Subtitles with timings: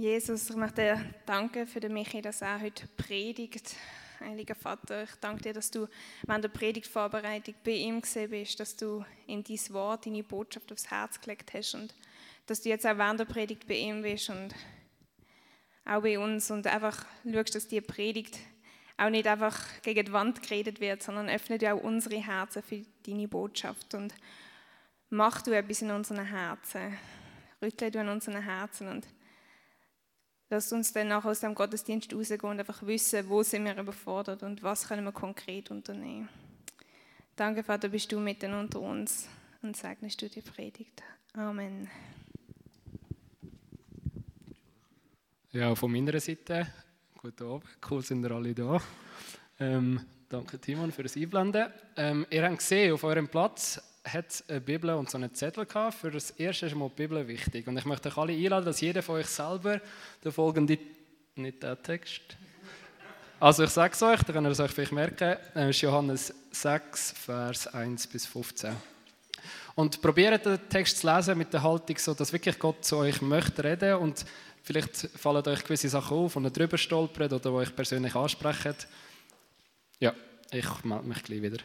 [0.00, 3.76] Jesus, ich möchte dir danken für den Michi, dass er heute predigt.
[4.18, 5.86] Heiliger Vater, ich danke dir, dass du
[6.22, 10.90] während der Predigtvorbereitung bei ihm gesehen bist, dass du ihm dein Wort, deine Botschaft aufs
[10.90, 11.94] Herz gelegt hast und
[12.46, 14.54] dass du jetzt auch während der Predigt bei ihm bist und
[15.84, 18.38] auch bei uns und einfach schaust, dass die Predigt
[18.96, 23.28] auch nicht einfach gegen die Wand geredet wird, sondern öffnet auch unsere Herzen für deine
[23.28, 24.14] Botschaft und
[25.10, 26.96] mach du etwas in unseren Herzen,
[27.60, 29.06] rüttle du an unseren Herzen und
[30.52, 34.42] Lass uns dann nachher aus dem Gottesdienst rausgehen und einfach wissen, wo sind wir überfordert
[34.42, 36.28] und was können wir konkret unternehmen.
[37.36, 39.28] Danke, Vater, bist du mitten unter uns
[39.62, 41.04] und segnest du die Predigt.
[41.34, 41.88] Amen.
[45.52, 46.66] Ja, von meiner Seite,
[47.16, 48.82] guten Abend, cool sind ihr alle da.
[49.60, 51.72] Ähm, danke Timon für das Einblenden.
[51.96, 53.80] Ähm, ihr habt gesehen, auf eurem Platz
[54.12, 55.94] hat eine Bibel und so einen Zettel gehabt.
[55.94, 57.66] Für das Erste ist mal die Bibel wichtig.
[57.66, 59.80] Und ich möchte euch alle einladen, dass jeder von euch selber
[60.24, 60.78] den folgenden,
[61.36, 62.36] nicht der Text,
[63.40, 66.34] also ich sage es euch, dann könnt ihr es euch vielleicht merken, das ist Johannes
[66.50, 68.76] 6, Vers 1 bis 15.
[69.74, 73.22] Und probiert den Text zu lesen mit der Haltung, so dass wirklich Gott zu euch
[73.22, 74.26] möchte reden und
[74.62, 78.74] vielleicht fallen euch gewisse Sachen auf, und drüber stolpert oder die euch persönlich ansprechen.
[80.00, 80.12] Ja,
[80.52, 81.58] ich melde mich gleich wieder.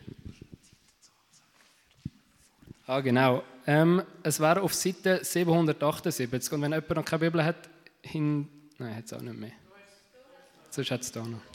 [2.87, 3.43] Ah, genau.
[3.65, 6.51] Ähm, es wäre auf Seite 778.
[6.51, 7.69] Und wenn jemand noch keine Bibel hat,
[8.01, 8.47] hin.
[8.77, 9.51] Nein, hat es auch nicht mehr.
[10.69, 11.54] Sonst hat es da noch.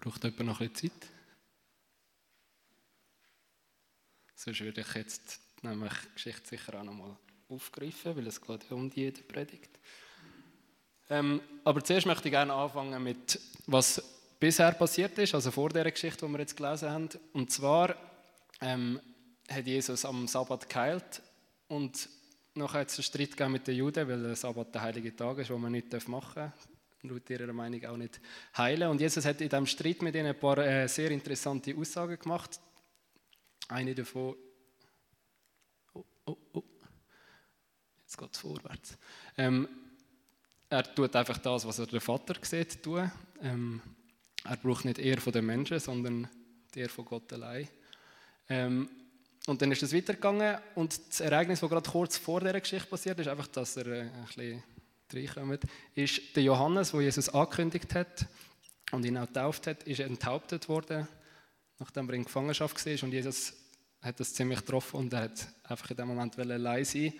[0.00, 1.08] Braucht jemand noch bisschen Zeit?
[4.34, 7.16] Sonst würde ich jetzt nämlich die Geschichte sicher auch noch mal
[7.50, 9.68] aufgreifen, weil es geht ja um die jede Predigt.
[11.10, 14.02] Ähm, aber zuerst möchte ich gerne anfangen mit, was
[14.38, 17.08] bisher passiert ist, also vor der Geschichte, die wir jetzt gelesen haben.
[17.34, 17.94] Und zwar
[18.62, 18.98] ähm,
[19.50, 21.20] hat Jesus am Sabbat geheilt
[21.68, 22.08] und
[22.54, 25.50] nachher hat es einen Streit mit den Juden, weil der Sabbat der heilige Tag ist,
[25.50, 26.69] wo man nichts machen darf
[27.02, 28.20] laut ihrer Meinung auch nicht
[28.56, 28.90] heilen.
[28.90, 32.60] Und Jesus hat in diesem Streit mit ihnen ein paar äh, sehr interessante Aussagen gemacht.
[33.68, 34.36] Eine davon.
[35.94, 36.64] Oh, oh, oh.
[38.02, 38.98] Jetzt geht es vorwärts.
[39.36, 39.68] Ähm,
[40.68, 43.10] er tut einfach das, was er der Vater sieht, tun.
[43.42, 43.80] Ähm,
[44.44, 46.28] er braucht nicht eher von den Menschen, sondern
[46.74, 47.68] die Ehre von Gott allein.
[48.48, 48.88] Ähm,
[49.46, 53.18] und dann ist es weitergegangen und das Ereignis, das gerade kurz vor dieser Geschichte passiert
[53.18, 54.62] ist, einfach, dass er äh, ein bisschen
[55.14, 55.64] reinkommt,
[55.94, 58.26] ist der Johannes, wo Jesus angekündigt hat
[58.92, 61.06] und ihn auch getauft hat, ist enthauptet worden,
[61.78, 63.54] nachdem er in Gefangenschaft war und Jesus
[64.02, 67.12] hat das ziemlich getroffen und er hat einfach in dem Moment allein sein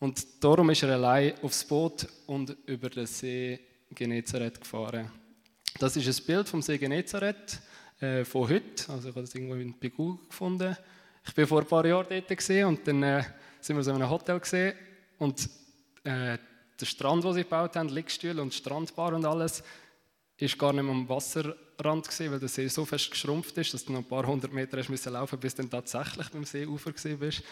[0.00, 3.60] und darum ist er allein aufs Boot und über den See
[3.90, 5.10] Genezareth gefahren.
[5.78, 7.60] Das ist ein Bild vom See Genezareth
[8.00, 8.90] äh, von heute.
[8.90, 10.74] Also ich habe das irgendwo in Google gefunden.
[11.26, 13.22] Ich bin vor ein paar Jahren dort und dann äh,
[13.60, 14.74] sind wir so in einem Hotel gesehen
[15.18, 15.48] und
[16.04, 16.38] äh,
[16.80, 19.62] der Strand, den sie gebaut haben, Liegstühle und Strandbar und alles,
[20.36, 23.84] ist gar nicht mehr am Wasserrand gewesen, weil der See so fest geschrumpft ist, dass
[23.84, 26.92] du noch ein paar hundert Meter hast müssen laufen, bis du dann tatsächlich beim Seeufer
[26.92, 27.42] gewesen bist.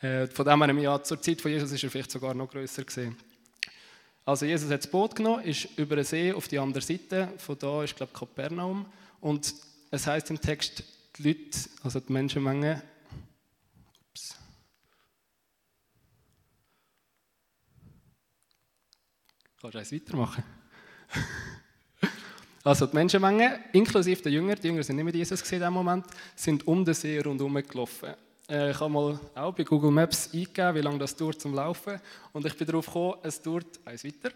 [0.00, 2.84] Äh, von dem her, ja, zur Zeit von Jesus ist er vielleicht sogar noch größer.
[4.24, 7.58] Also Jesus hat das Boot genommen, ist über den See auf die andere Seite, von
[7.58, 8.84] da ist glaube ich Kapernaum
[9.20, 9.54] und
[9.90, 10.84] es heißt im Text,
[11.16, 12.82] die Leute, also die Menschenmenge,
[19.60, 20.44] Kannst du eins weitermachen?
[22.62, 25.74] also die Menschenmenge, inklusive der Jünger, die Jünger sind nicht mit Jesus gesehen in dem
[25.74, 26.06] Moment,
[26.36, 28.14] sind um den See rundherum gelaufen.
[28.48, 32.00] Äh, ich habe mal auch bei Google Maps eingegeben, wie lange das dauert zum Laufen.
[32.32, 34.30] Und ich bin darauf gekommen, es dauert, eins weiter,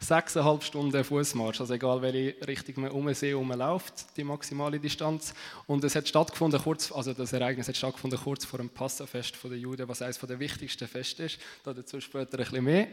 [0.00, 1.60] sechseinhalb Stunden Fußmarsch.
[1.60, 5.32] Also egal, welche Richtung man um den See läuft, die maximale Distanz.
[5.68, 9.56] Und es hat stattgefunden, kurz, also das Ereignis hat stattgefunden kurz vor dem Passafest der
[9.56, 11.38] Juden, was eines der wichtigsten Feste ist.
[11.62, 12.88] Dazu später ein bisschen mehr.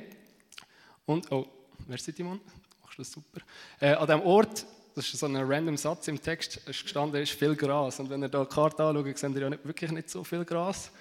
[1.06, 1.48] Und, oh,
[1.88, 3.42] merci Timon, du machst das super.
[3.80, 4.66] Äh, an diesem Ort
[4.96, 8.00] das ist so ein random Satz im Text, ist gestanden, ist viel Gras.
[8.00, 10.46] Und wenn ihr da die Karte anschaut, seht ihr ja nicht, wirklich nicht so viel
[10.46, 10.92] Gras.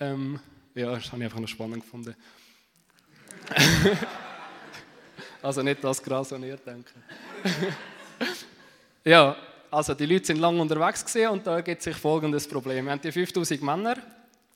[0.00, 0.38] Ähm,
[0.74, 2.14] ja, das habe ich einfach noch spannend gefunden.
[5.42, 6.92] also nicht das Gras, was ihr denkt.
[9.04, 9.34] ja,
[9.70, 12.84] also die Leute sind lange unterwegs und da gibt sich folgendes Problem.
[12.84, 13.96] Wir haben die 5000 Männer,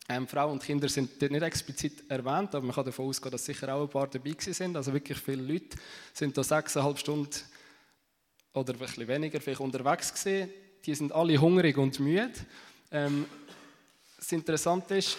[0.09, 3.75] ähm, Frauen und Kinder sind nicht explizit erwähnt, aber man kann davon ausgehen, dass sicher
[3.75, 4.77] auch ein paar dabei sind.
[4.77, 5.77] Also wirklich viele Leute
[6.13, 7.41] sind da sechseinhalb Stunden
[8.53, 10.49] oder ein bisschen weniger vielleicht unterwegs gesehen.
[10.85, 12.33] Die sind alle hungrig und müde.
[12.93, 13.27] Ähm,
[14.17, 15.17] das Interessante ist,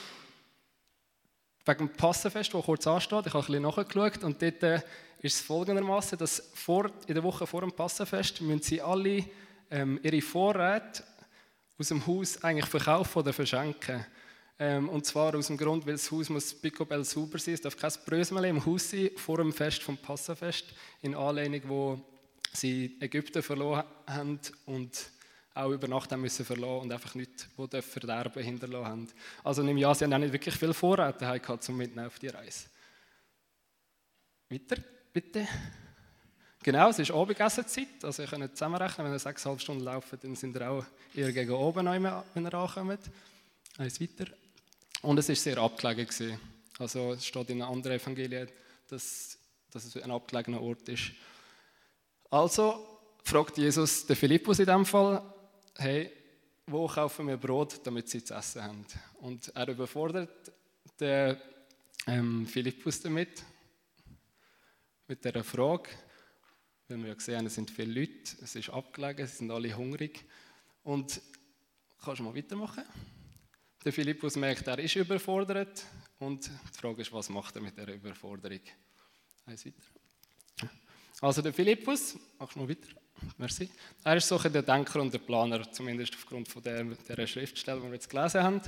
[1.65, 4.81] wegen dem Passenfest, das kurz ansteht, ich habe ein bisschen nachgeschaut und dort äh,
[5.21, 9.25] ist es folgendermaßen, dass vor, in der Woche vor dem Passenfest müssen sie alle
[9.69, 11.03] ähm, ihre Vorräte
[11.77, 14.05] aus dem Haus eigentlich verkaufen oder verschenken.
[14.59, 17.77] Ähm, und zwar aus dem Grund, weil das Haus muss picobell sauber sein, es darf
[17.77, 20.65] kein Brösmel im Haus sein vor dem Fest vom Passenfest,
[21.01, 22.01] in Anlehnung, wo
[22.53, 25.11] sie Ägypten verloren haben und
[25.53, 29.07] auch über Nacht haben müssen verloren und einfach nichts, wo verderben hinterlassen haben.
[29.43, 32.27] Also im Jahr, sie haben auch nicht wirklich viel Vorräte gehabt, zum Mitnehmen auf die
[32.27, 32.67] Reise.
[34.49, 34.77] Weiter,
[35.13, 35.47] bitte.
[36.63, 40.55] Genau, es ist Abendessenzeit, also ihr könnt zusammenrechnen, wenn ihr sechseinhalb Stunden laufen, dann sind
[40.55, 42.99] ihr auch eher gegen oben, wenn ihr ankommt.
[43.77, 44.25] Eins weiter.
[45.01, 46.05] Und es war sehr abgelegen.
[46.05, 46.39] Gewesen.
[46.79, 48.49] Also es steht in anderen Evangelien,
[48.87, 49.37] dass,
[49.71, 51.11] dass es ein abgelegener Ort ist.
[52.29, 55.21] Also fragt Jesus den Philippus in dem Fall,
[55.77, 56.11] hey,
[56.65, 58.85] wo kaufen wir Brot, damit sie zu essen haben?
[59.21, 60.51] Und er überfordert
[60.99, 61.37] den
[62.07, 63.43] ähm, Philippus damit,
[65.07, 65.89] mit dieser Frage,
[66.87, 69.75] weil wir ja gesehen haben, es sind viele Leute, es ist abgelegen, sie sind alle
[69.75, 70.25] hungrig.
[70.83, 71.21] Und
[72.03, 72.83] kannst du mal weitermachen?
[73.83, 75.85] Der Philippus merkt, er ist überfordert
[76.19, 78.61] und die Frage ist, was macht er mit dieser Überforderung?
[81.21, 82.89] Also der Philippus, machst du mal weiter?
[83.37, 83.69] Merci.
[84.03, 87.87] Er ist so der Denker und der Planer, zumindest aufgrund von der, der Schriftstelle, die
[87.87, 88.61] wir jetzt gelesen haben.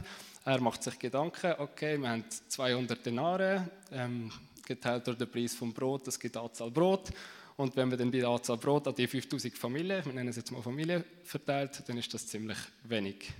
[0.45, 4.31] Er macht sich Gedanken, okay, wir haben 200 Denare, ähm,
[4.65, 7.09] geteilt durch den Preis vom Brot, das gibt die Anzahl Brot.
[7.57, 10.51] Und wenn wir dann die Anzahl Brot an die 5000 Familien, wir nennen es jetzt
[10.51, 13.33] mal Familie, verteilt, dann ist das ziemlich wenig.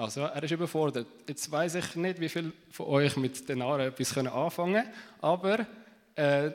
[0.00, 1.06] Also er ist überfordert.
[1.28, 5.66] Jetzt weiß ich nicht, wie viele von euch mit Denaren etwas anfangen können, aber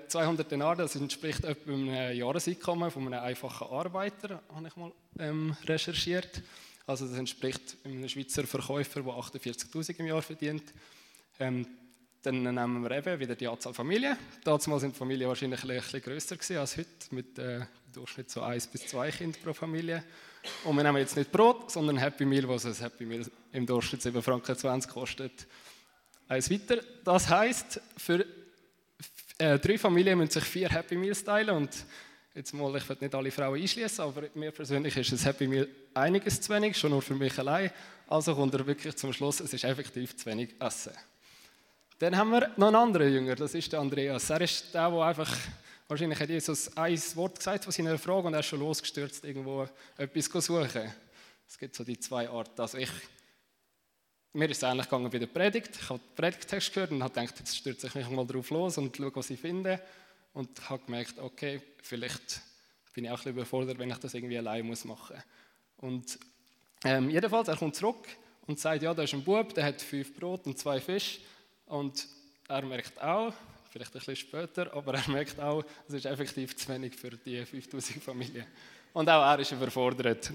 [0.07, 4.91] 200 äh, Denar, das entspricht etwa einem Jahreseinkommen von einem einfachen Arbeiter, habe ich mal
[5.19, 6.41] ähm, recherchiert.
[6.87, 10.63] Also das entspricht einem Schweizer Verkäufer, der 48'000 im Jahr verdient.
[11.39, 11.67] Ähm,
[12.25, 14.17] dann nehmen wir eben wieder die Anzahl Familien.
[14.43, 17.61] Damals sind Familien wahrscheinlich ein bisschen grösser als heute, mit äh,
[17.93, 20.03] Durchschnitt so eins bis zwei Kinder pro Familie.
[20.63, 24.01] Und wir nehmen jetzt nicht Brot, sondern Happy Meal, was ein Happy Meal im Durchschnitt
[24.01, 25.47] 7,20 Franken kostet.
[26.27, 26.81] Eins weiter.
[27.03, 28.25] Das heisst, für
[29.37, 31.69] äh, drei Familien müssen sich vier Happy Meals teilen und
[32.33, 35.67] jetzt mal, ich will nicht alle Frauen einschließen, aber mir persönlich ist ein Happy Meal
[35.93, 37.71] einiges zu wenig, schon nur für mich allein.
[38.07, 40.93] Also kommt er wirklich zum Schluss, es ist effektiv zu wenig Essen.
[41.99, 44.29] Dann haben wir noch einen anderen Jünger, das ist der Andreas.
[44.29, 45.37] Er ist der, der einfach,
[45.87, 49.67] wahrscheinlich hat Jesus ein Wort gesagt von seiner Frage und er ist schon losgestürzt, irgendwo
[49.97, 50.93] etwas suchen.
[51.47, 52.59] Es gibt so die zwei Arten.
[52.59, 52.89] Also ich
[54.35, 55.77] mir ist es ähnlich gegangen bei der Predigt.
[55.81, 58.77] Ich habe den Predigtext gehört und habe gedacht, jetzt stürze ich mich mal drauf los
[58.77, 59.79] und schaue, was ich finde.
[60.33, 62.41] Und habe gemerkt, okay, vielleicht
[62.93, 65.15] bin ich auch ein bisschen überfordert, wenn ich das irgendwie allein muss machen
[65.77, 65.91] muss.
[65.91, 66.19] Und
[66.83, 68.05] ähm, jedenfalls, er kommt zurück
[68.45, 71.21] und sagt, ja, da ist ein Bub, der hat fünf Brot und zwei Fisch.
[71.67, 72.07] Und
[72.47, 73.33] er merkt auch,
[73.71, 77.45] vielleicht ein bisschen später, aber er merkt auch, es ist effektiv zu wenig für die
[77.45, 78.45] 5000 Familien.
[78.93, 80.31] Und auch er ist überfordert.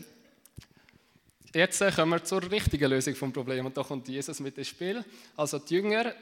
[1.55, 3.67] Jetzt kommen wir zur richtigen Lösung des Problems.
[3.67, 5.05] Und da kommt Jesus mit ins Spiel.
[5.37, 6.15] Also die Jünger,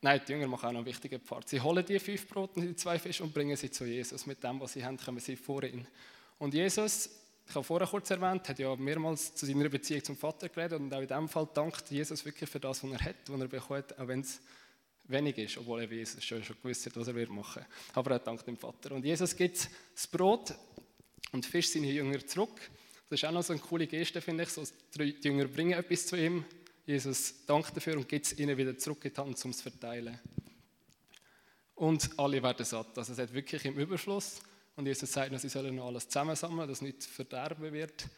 [0.00, 1.48] nein, die Jünger machen auch noch einen wichtigen Part.
[1.48, 4.26] Sie holen die fünf Brote und die zwei Fische und bringen sie zu Jesus.
[4.26, 5.86] Mit dem, was sie haben, kommen sie vor ihn.
[6.38, 7.10] Und Jesus,
[7.46, 10.92] ich habe vorher kurz erwähnt, hat ja mehrmals zu seiner Beziehung zum Vater geredet und
[10.92, 13.98] auch in diesem Fall dankt Jesus wirklich für das, was er hat, was er bekommt,
[13.98, 14.40] auch wenn es
[15.04, 17.66] wenig ist, obwohl er Jesus schon, schon gewusst hat, was er machen wird.
[17.94, 18.92] Aber er dankt dem Vater.
[18.92, 20.54] Und Jesus gibt das Brot
[21.32, 22.60] und Fisch seine Jünger zurück.
[23.10, 24.48] Das ist auch noch so eine coole Geste, finde ich.
[24.48, 24.62] So,
[24.96, 26.44] die Jünger bringen etwas zu ihm.
[26.86, 29.62] Jesus dankt dafür und gibt es ihnen wieder zurück in die Hand, um es zu
[29.62, 30.18] verteilen.
[31.74, 32.96] Und alle werden satt.
[32.96, 34.40] Also es hat wirklich im Überfluss.
[34.76, 38.08] Und Jesus sagt noch, sie sollen noch alles zusammensammeln, dass nicht verderben wird.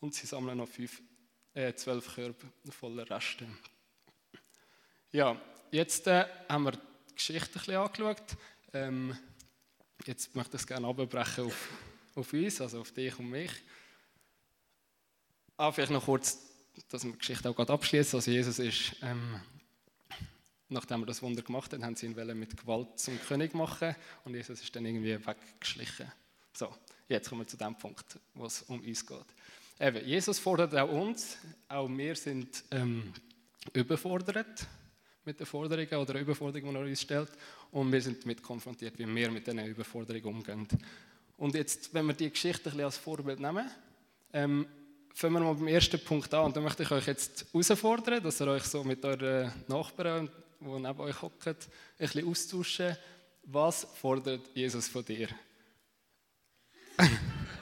[0.00, 1.02] Und sie sammeln noch fünf,
[1.54, 3.46] äh, zwölf Körbe voller Reste.
[5.10, 8.36] Ja, jetzt äh, haben wir die Geschichte ein bisschen angeschaut.
[8.72, 9.16] Ähm,
[10.04, 11.68] jetzt möchte ich es gerne abbrechen auf,
[12.14, 13.50] auf uns, also auf dich und mich.
[15.56, 16.38] Ah, vielleicht noch kurz,
[16.88, 18.18] dass wir die Geschichte auch gerade abschließen.
[18.18, 19.40] Also Jesus ist, ähm,
[20.68, 23.94] nachdem er das Wunder gemacht hat, haben sie ihn mit Gewalt zum König machen
[24.24, 26.10] und Jesus ist dann irgendwie weggeschlichen.
[26.52, 26.74] So,
[27.08, 29.26] jetzt kommen wir zu dem Punkt, wo es um uns geht.
[29.78, 31.36] Eben, Jesus fordert auch uns,
[31.68, 33.12] auch wir sind ähm,
[33.72, 34.66] überfordert
[35.24, 37.30] mit den Forderungen oder der Überforderung, die er uns stellt
[37.72, 40.66] und wir sind damit konfrontiert, wie wir mit diesen Überforderungen umgehen.
[41.36, 43.68] Und jetzt, wenn wir die Geschichte ein bisschen als Vorbild nehmen,
[44.32, 44.66] ähm,
[45.12, 46.46] fangen wir mal beim ersten Punkt an.
[46.46, 50.64] Und da möchte ich euch jetzt herausfordern, dass ihr euch so mit euren Nachbarn, die
[50.64, 51.56] neben euch hocken, ein
[51.98, 52.96] bisschen austauschen.
[53.44, 55.28] Was fordert Jesus von dir?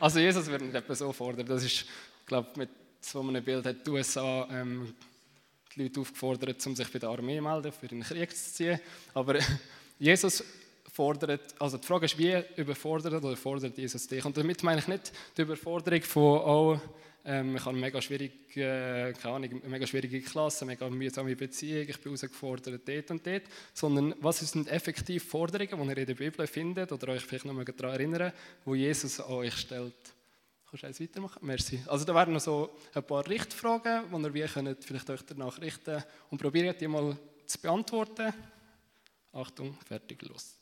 [0.00, 1.46] also Jesus wird nicht etwa so fordern.
[1.46, 2.70] Das ist, ich glaube, mit
[3.00, 4.94] so einem Bild hat die USA ähm,
[5.74, 8.80] die Leute aufgefordert, um sich bei der Armee zu melden, für den Krieg zu ziehen.
[9.12, 9.38] Aber
[9.98, 10.44] Jesus
[10.92, 14.24] fordert, also die Frage ist, wie überfordert oder fordert Jesus dich?
[14.24, 16.80] Und damit meine ich nicht die Überforderung von, oh,
[17.26, 21.34] ähm, ich habe eine mega schwierige, äh, keine Ahnung, mega schwierige Klasse, eine mega mühsame
[21.34, 26.06] Beziehung, ich bin herausgefordert dort und dort, sondern was sind effektiv Forderungen, die ihr in
[26.06, 28.32] der Bibel findet oder euch vielleicht noch mal daran erinnern,
[28.64, 29.94] wo Jesus an euch stellt.
[30.68, 31.38] Kannst du eins weitermachen?
[31.42, 31.80] Merci.
[31.86, 35.60] Also da wären noch so ein paar Richtfragen, die ihr wie könnt vielleicht euch danach
[35.60, 37.16] richten und probiert die mal
[37.46, 38.34] zu beantworten.
[39.32, 40.58] Achtung, fertig, los.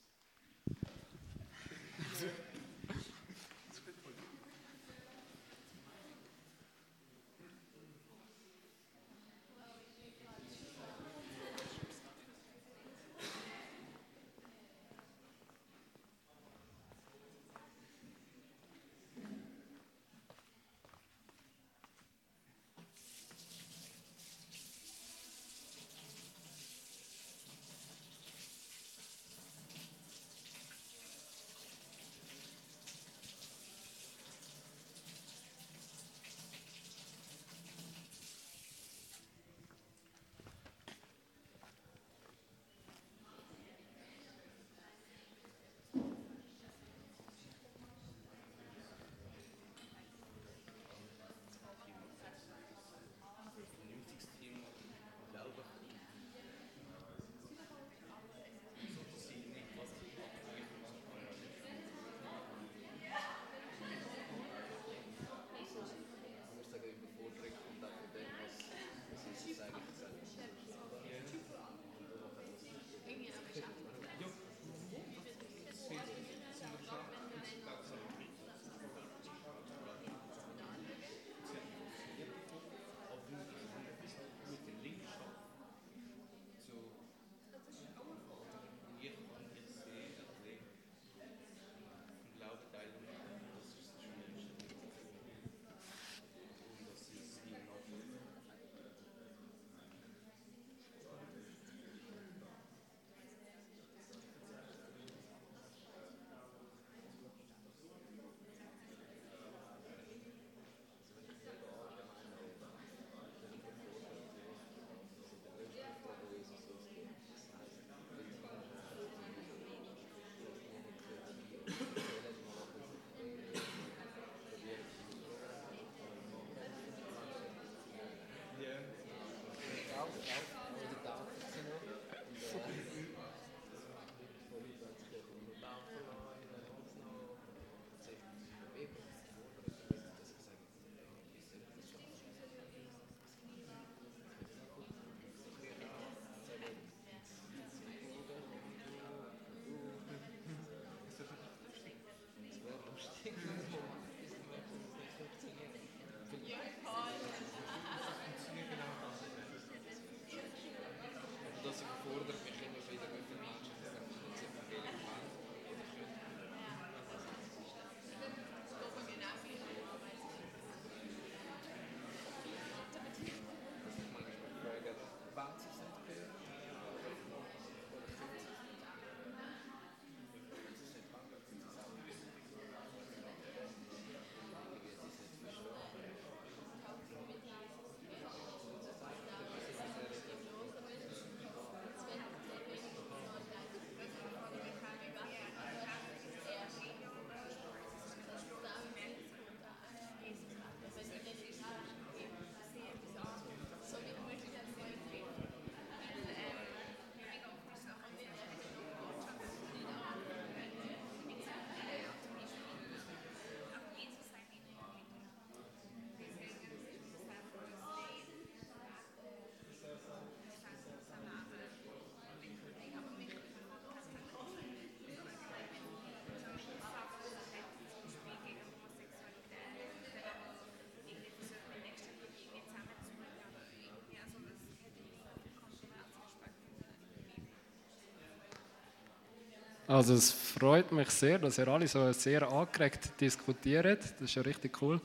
[239.93, 244.03] Also es freut mich sehr, dass ihr alle so sehr angeregt diskutiert.
[244.03, 244.99] Das ist ja richtig cool.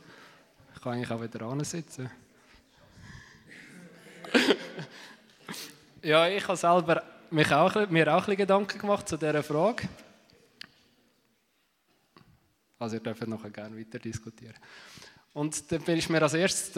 [0.73, 2.09] Ich kann eigentlich auch wieder sitzen.
[6.01, 9.89] ja, ich habe selber mich auch, mir auch ein bisschen Gedanken gemacht zu dieser Frage.
[12.79, 14.55] Also ihr dürft nachher gerne weiter diskutieren.
[15.33, 16.71] Und dann bin ich mir als erstes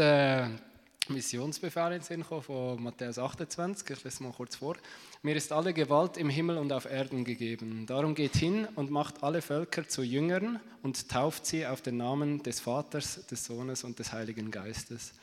[1.09, 3.89] äh, Missionsbefehl in Sinn gekommen von Matthäus 28.
[3.89, 4.75] Ich lese mal kurz vor.
[5.21, 7.85] Mir ist alle Gewalt im Himmel und auf Erden gegeben.
[7.85, 12.43] Darum geht hin und macht alle Völker zu Jüngern und tauft sie auf den Namen
[12.43, 15.13] des Vaters, des Sohnes und des Heiligen Geistes.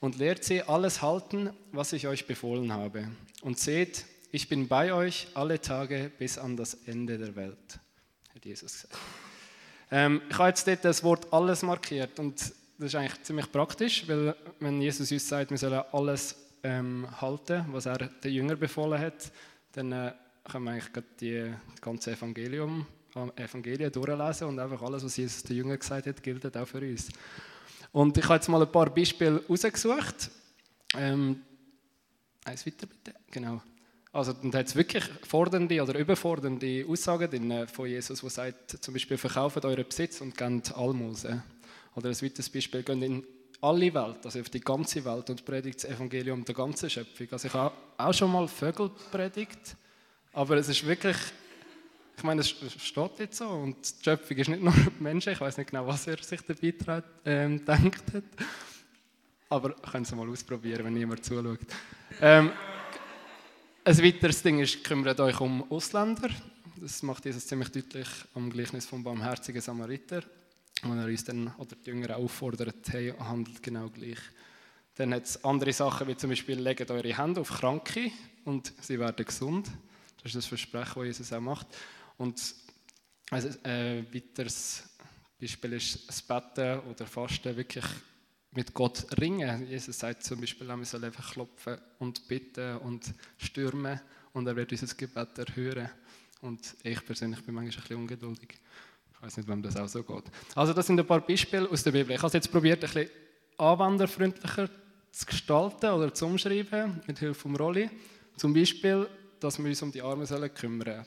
[0.00, 3.08] Und lehrt sie alles halten, was ich euch befohlen habe.
[3.42, 7.80] Und seht, ich bin bei euch alle Tage bis an das Ende der Welt,
[8.34, 8.98] hat Jesus gesagt.
[9.90, 14.06] Ähm, ich habe jetzt dort das Wort alles markiert und das ist eigentlich ziemlich praktisch,
[14.08, 19.00] weil wenn Jesus uns sagt, wir sollen alles ähm, halten, was er den Jüngern befohlen
[19.00, 19.32] hat,
[19.72, 20.12] dann äh,
[20.44, 25.42] können wir eigentlich die, das ganze Evangelium, äh, Evangelien durchlesen und einfach alles, was Jesus
[25.42, 27.08] den Jüngern gesagt hat, gilt auch für uns.
[27.90, 30.30] Und ich habe jetzt mal ein paar Beispiele rausgesucht.
[30.94, 31.42] Ähm,
[32.44, 33.14] eins weiter bitte.
[33.30, 33.60] Genau.
[34.12, 38.94] Also da hat es wirklich fordernde oder überfordernde Aussagen drin von Jesus, wo sagt zum
[38.94, 41.42] Beispiel, verkauft euren Besitz und gebt Almosen.
[41.98, 43.24] Oder ein weiteres Beispiel, geht in
[43.60, 47.26] alle Welt, also auf die ganze Welt und predigt das Evangelium der ganzen Schöpfung.
[47.32, 49.76] Also ich habe auch schon mal Vögel predigt,
[50.32, 51.16] aber es ist wirklich,
[52.16, 55.56] ich meine, es steht jetzt so und die Schöpfung ist nicht nur Menschen, ich weiß
[55.56, 58.24] nicht genau, was er sich dabei ähm, denkt hat,
[59.48, 61.58] aber können Sie mal ausprobieren, wenn niemand zuschaut.
[62.20, 62.52] Ähm,
[63.84, 66.30] ein weiteres Ding ist, kümmert euch um Ausländer.
[66.76, 68.06] Das macht Jesus ziemlich deutlich
[68.36, 70.22] am Gleichnis vom barmherzigen Samariter
[70.82, 74.18] wo er uns dann, oder die Jünger auffordert, hey, handelt genau gleich.
[74.94, 78.10] Dann hat es andere Sachen, wie zum Beispiel, legt eure Hände auf Kranke
[78.44, 79.68] und sie werden gesund.
[80.16, 81.68] Das ist das Versprechen, das Jesus auch macht.
[82.16, 82.54] Und
[83.30, 84.88] also, äh, ein weiteres
[85.40, 87.84] Beispiel ist das Betten oder Fasten, wirklich
[88.52, 89.68] mit Gott ringen.
[89.68, 94.00] Jesus sagt zum Beispiel, wir sollen einfach klopfen und bitten und stürmen
[94.32, 95.90] und er wird unser Gebet erhören.
[96.40, 98.58] Und ich persönlich bin manchmal ein bisschen ungeduldig.
[99.18, 100.24] Ich weiß nicht, wem das auch so geht.
[100.54, 102.14] Also das sind ein paar Beispiele aus der Bibel.
[102.14, 103.10] Ich habe es jetzt probiert, ein bisschen
[103.56, 104.70] anwenderfreundlicher
[105.10, 107.90] zu gestalten oder zu umschreiben, mit Hilfe von Rolli.
[108.36, 109.08] Zum Beispiel,
[109.40, 111.04] dass wir uns um die Armen sollen kümmern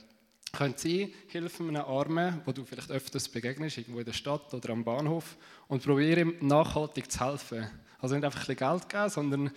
[0.52, 4.72] Können Sie helfen einem Armen, wo du vielleicht öfters begegnest, irgendwo in der Stadt oder
[4.72, 5.38] am Bahnhof,
[5.70, 7.70] und probiere ihm nachhaltig zu helfen.
[8.00, 9.52] Also nicht einfach ein bisschen Geld geben, sondern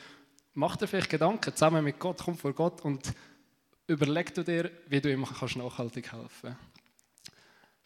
[0.52, 3.12] mach dir vielleicht Gedanken zusammen mit Gott, komm vor Gott und
[3.88, 6.73] überleg dir, wie du ihm nachhaltig helfen kannst.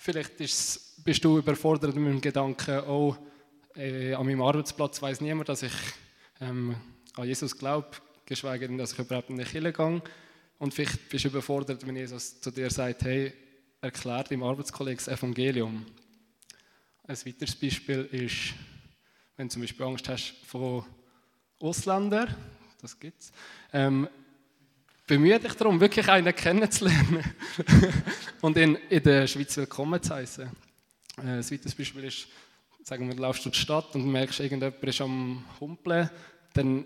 [0.01, 3.17] Vielleicht bist du überfordert mit dem Gedanken, oh,
[3.75, 5.73] äh, an meinem Arbeitsplatz weiß niemand, dass ich
[6.41, 6.77] ähm,
[7.17, 7.91] an Jesus glaube,
[8.25, 10.03] geschweige denn, dass ich überhaupt in die Kirche gehe.
[10.59, 13.33] Und vielleicht bist du überfordert, wenn Jesus zu dir sagt, hey,
[13.81, 15.85] erklär deinem Arbeitskollegen das Evangelium.
[17.03, 18.55] Ein weiteres Beispiel ist,
[19.37, 20.87] wenn du zum Beispiel Angst hast vor
[21.59, 22.35] Ausländern,
[22.81, 23.33] das gibt es,
[23.73, 24.09] ähm,
[25.09, 27.25] bemühe dich darum, wirklich einen kennenzulernen
[28.43, 30.45] und ihn in der Schweiz willkommen zu heißen.
[31.17, 32.29] Äh, ein zweites Beispiel ist,
[32.85, 36.11] sagen wir, du laufst durch die Stadt und merkst, irgendjemand ist am Humpeln,
[36.53, 36.85] dann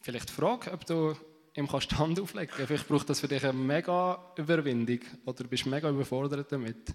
[0.00, 1.14] vielleicht frag, ob du
[1.54, 2.66] ihm die Hand auflegen kannst.
[2.66, 6.94] Vielleicht braucht das für dich eine mega Überwindung oder du bist mega überfordert damit.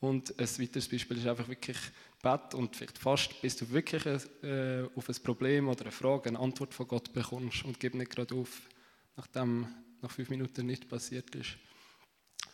[0.00, 1.76] Und ein weiteres Beispiel ist einfach wirklich
[2.22, 6.38] Bett und vielleicht fast, bis du wirklich äh, auf ein Problem oder eine Frage eine
[6.38, 8.48] Antwort von Gott bekommst und gib nicht gerade auf
[9.20, 9.66] nachdem
[10.00, 11.50] nach fünf Minuten nicht passiert ist.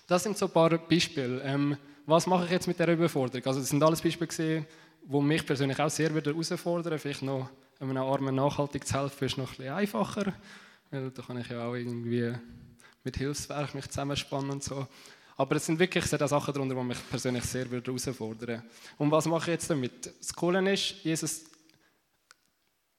[0.08, 1.40] Das sind so ein paar Beispiele.
[1.42, 1.76] Ähm,
[2.06, 3.46] was mache ich jetzt mit der Überforderung?
[3.46, 4.66] Also das sind alles Beispiele gewesen,
[5.02, 6.98] die mich persönlich auch sehr wieder herausfordern.
[6.98, 7.48] Vielleicht noch
[7.78, 10.32] einem Armen nachhaltig zu helfen, ist noch ein bisschen einfacher,
[10.90, 12.32] weil da kann ich ja auch irgendwie
[13.04, 14.88] mit Hilfswerk mich zusammenspannen und so.
[15.36, 18.62] Aber es sind wirklich sehr Sachen darunter, die mich persönlich sehr herausfordern.
[18.98, 20.12] Und was mache ich jetzt damit?
[20.18, 21.44] Das Coole ist, Jesus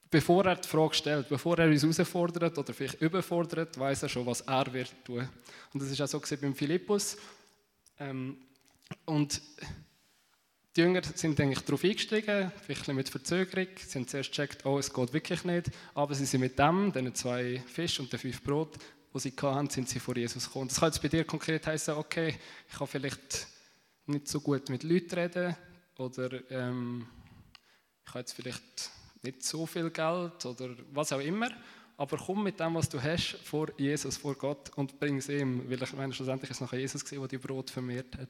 [0.10, 4.26] bevor er die Frage stellt, bevor er uns herausfordert oder vielleicht überfordert, weiß er schon,
[4.26, 5.28] was er wird tun.
[5.74, 7.18] Und das ist auch so beim Philippus.
[8.00, 8.38] Ähm,
[9.06, 9.42] und
[10.76, 13.68] die Jünger sind eigentlich darauf eingestiegen, vielleicht mit Verzögerung.
[13.76, 15.72] Sie haben zuerst gecheckt, oh, es geht wirklich nicht.
[15.96, 18.78] Aber sie sind mit dem, den zwei Fisch und den fünf Brot,
[19.14, 20.68] die sie hatten, sind sie vor Jesus gekommen.
[20.68, 22.36] Das kann jetzt bei dir konkret heißen, okay,
[22.70, 23.48] ich kann vielleicht
[24.06, 25.56] nicht so gut mit Leuten reden
[25.98, 27.08] oder ähm,
[28.06, 28.92] ich kann jetzt vielleicht
[29.24, 31.50] nicht so viel Geld oder was auch immer,
[31.98, 35.70] aber komm mit dem, was du hast, vor Jesus, vor Gott und bring es ihm,
[35.70, 38.30] weil ich meine, schlussendlich ist es nachher Jesus der die Brot vermehrt hat.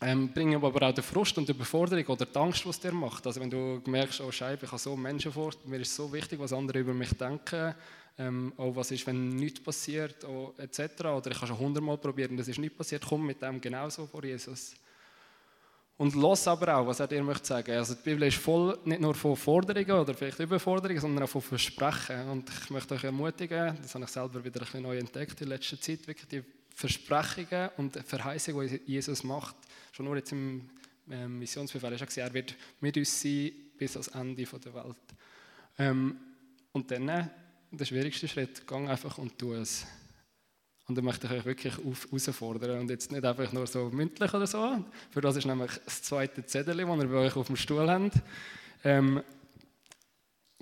[0.00, 2.92] Ähm, bring ihm aber auch den Frust und die Überforderung oder die Angst, was der
[2.92, 3.26] macht.
[3.26, 6.38] Also wenn du merkst, oh Scheibe, ich habe so Menschen vor, mir ist so wichtig,
[6.38, 7.74] was andere über mich denken,
[8.16, 11.04] Ähm, auch was ist, wenn nichts passiert, auch, etc.
[11.04, 13.04] Oder ich habe schon hundertmal probiert und es ist nichts passiert.
[13.08, 14.76] Komm mit dem genauso vor Jesus.
[15.96, 17.72] Und los aber auch, was er dir möchte sagen.
[17.72, 21.42] Also die Bibel ist voll nicht nur von Forderungen oder vielleicht Überforderungen, sondern auch von
[21.42, 22.28] Versprechen.
[22.28, 25.48] Und ich möchte euch ermutigen, das habe ich selber wieder ein bisschen neu entdeckt in
[25.48, 26.42] letzter Zeit, wirklich die
[26.74, 29.54] Versprechungen und Verheißungen, die Jesus macht,
[29.92, 30.68] schon nur jetzt im
[31.08, 34.96] ähm, Missionsbefehl, er gesagt, er wird mit uns sein bis ans Ende der Welt.
[35.78, 36.16] Ähm,
[36.72, 37.28] und dann, äh,
[37.70, 39.86] der schwierigste Schritt, gang einfach und tu es.
[40.86, 42.80] Und dann möchte ich euch wirklich auf, herausfordern.
[42.80, 44.84] Und jetzt nicht einfach nur so mündlich oder so.
[45.10, 48.14] Für das ist nämlich das zweite Zettel, das ihr bei euch auf dem Stuhl habt.
[48.84, 49.22] Ähm,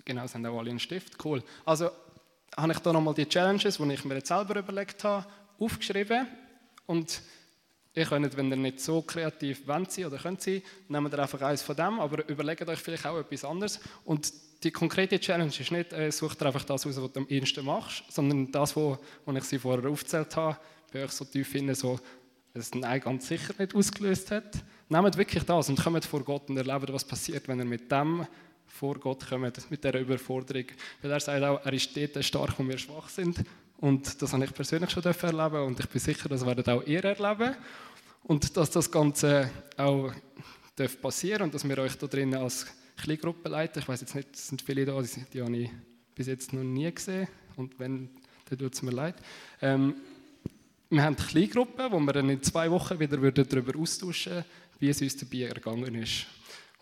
[0.04, 1.22] genau, es haben auch alle einen Stift.
[1.24, 1.42] Cool.
[1.64, 1.90] Also
[2.56, 5.26] habe ich da nochmal die Challenges, die ich mir jetzt selber überlegt habe,
[5.58, 6.28] aufgeschrieben.
[6.86, 7.20] Und
[7.94, 11.42] ihr könnt, wenn ihr nicht so kreativ wollt sein oder könnt sein, nehmt ihr einfach
[11.42, 13.80] eins von dem, aber überlegt euch vielleicht auch etwas anderes.
[14.04, 14.32] Und
[14.62, 17.64] die konkrete Challenge ist nicht, äh, sucht ihr einfach das aus, was du am ehesten
[17.64, 18.98] machst, sondern das, was
[19.34, 20.56] ich sie vorher aufgezählt habe,
[20.92, 21.98] bei euch so tief finden, so,
[22.54, 24.62] dass es Nein ganz sicher nicht ausgelöst hat.
[24.88, 28.26] Nehmt wirklich das und kommt vor Gott und erlebt, was passiert, wenn ihr mit dem
[28.66, 30.66] vor Gott kommt, mit dieser Überforderung.
[31.00, 33.42] Weil er sagt auch, er ist dort stark, wo wir schwach sind.
[33.78, 37.04] Und das habe ich persönlich schon erleben und ich bin sicher, das werdet auch ihr
[37.04, 37.56] erleben.
[38.24, 40.12] Und dass das Ganze auch
[41.00, 43.80] passieren darf und dass wir euch da drinnen als Kleingruppe leiten.
[43.80, 45.70] Ich weiß jetzt nicht, es sind viele da, die, habe ich
[46.14, 47.28] bis jetzt noch nie gesehen.
[47.56, 48.10] Und wenn,
[48.48, 49.16] dann tut es mir leid.
[49.60, 49.94] Ähm,
[50.90, 54.44] wir haben Kleingruppen, wo wir dann in zwei Wochen wieder darüber austauschen
[54.82, 56.26] wie es uns dabei ergangen ist.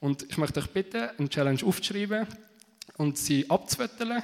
[0.01, 2.27] Und ich möchte euch bitten, eine Challenge aufzuschreiben
[2.97, 4.23] und sie abzuwetteln,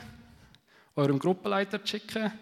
[0.97, 2.33] eurem Gruppenleiter zu schicken,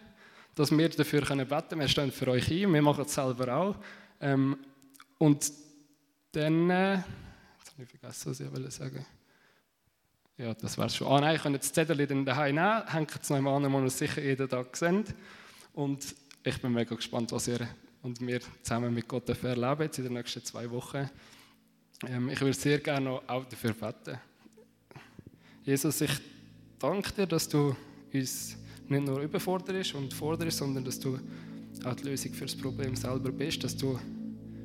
[0.54, 1.80] dass wir dafür beten können.
[1.80, 3.76] Wir stehen für euch ein, wir machen es selber auch.
[4.20, 4.56] Ähm,
[5.18, 5.52] und
[6.30, 6.94] dann, äh,
[7.58, 9.13] jetzt habe ich vergessen, was ich sagen wollte.
[10.36, 11.06] Ja, das wäre schon.
[11.06, 13.80] Ah nein, kann jetzt das Zettel dann daheim nehmen, hängt es noch einmal an, wo
[13.80, 15.14] ihr sicher jeden Tag seht.
[15.74, 17.68] Und ich bin mega gespannt, was ihr
[18.02, 21.08] und wir zusammen mit Gott erleben jetzt in den nächsten zwei Wochen.
[22.06, 24.18] Ähm, ich würde sehr gerne auch dafür beten.
[25.62, 26.10] Jesus, ich
[26.78, 27.74] danke dir, dass du
[28.12, 28.56] uns
[28.88, 31.18] nicht nur überforderst und forderst, sondern dass du
[31.84, 33.98] auch die Lösung für das Problem selber bist, dass du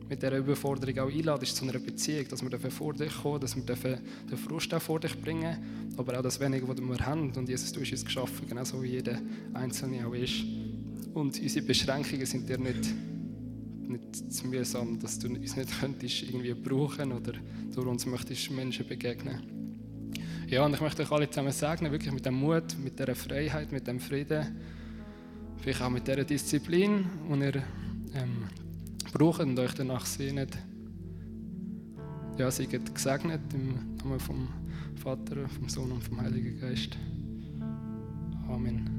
[0.10, 3.64] mit dieser Überforderung auch einladest zu einer Beziehung, dass wir vor dich kommen, dass wir
[3.64, 5.56] den Frust auch vor dich bringen,
[5.98, 7.32] aber auch das Wenige, was wir haben.
[7.32, 9.20] Und Jesus, du hast uns geschaffen, genauso wie jeder
[9.54, 10.44] Einzelne auch ist.
[11.14, 12.90] Und unsere Beschränkungen sind dir nicht,
[13.88, 17.34] nicht zu mühsam, dass du uns nicht könntest irgendwie brauchen oder
[17.74, 19.60] durch uns möchtest Menschen begegnen.
[20.48, 23.72] Ja, und ich möchte euch alle zusammen segnen, wirklich mit dem Mut, mit der Freiheit,
[23.72, 24.60] mit dem Frieden,
[25.58, 27.56] vielleicht auch mit der Disziplin, die ihr
[28.16, 28.48] ähm,
[29.12, 30.58] braucht und euch danach sehnet.
[32.38, 34.48] Ja, seid gesegnet im Namen vom
[34.96, 36.98] Vater, vom Sohn und vom Heiligen Geist.
[38.48, 38.99] Amen.